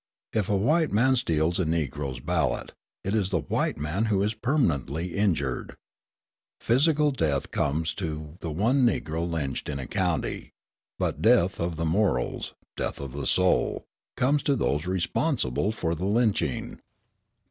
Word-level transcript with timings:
If 0.33 0.49
a 0.49 0.57
white 0.57 0.91
man 0.91 1.15
steals 1.15 1.59
a 1.59 1.63
Negro's 1.65 2.19
ballot, 2.19 2.73
it 3.03 3.13
is 3.13 3.29
the 3.29 3.41
white 3.41 3.77
man 3.77 4.05
who 4.05 4.23
is 4.23 4.33
permanently 4.33 5.13
injured. 5.15 5.75
Physical 6.59 7.11
death 7.11 7.51
comes 7.51 7.93
to 8.01 8.35
the 8.39 8.49
one 8.49 8.83
Negro 8.83 9.29
lynched 9.29 9.69
in 9.69 9.77
a 9.77 9.85
county; 9.85 10.53
but 10.97 11.21
death 11.21 11.59
of 11.59 11.75
the 11.75 11.85
morals 11.85 12.55
death 12.75 12.99
of 12.99 13.13
the 13.13 13.27
soul 13.27 13.85
comes 14.17 14.41
to 14.41 14.55
those 14.55 14.87
responsible 14.87 15.71
for 15.71 15.93
the 15.93 16.05
lynching. 16.07 16.79